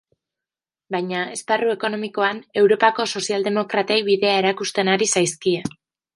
[0.95, 5.63] Baina, esparru ekonomikoan, europako sozialdemokratei bidea erakusten ari zaizkie.